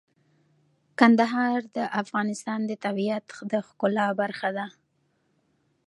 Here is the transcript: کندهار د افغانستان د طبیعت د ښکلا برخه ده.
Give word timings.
کندهار 0.99 1.59
د 1.77 1.77
افغانستان 2.01 2.59
د 2.69 2.71
طبیعت 2.85 3.25
د 3.51 3.53
ښکلا 3.67 4.07
برخه 4.21 4.49
ده. 4.57 4.67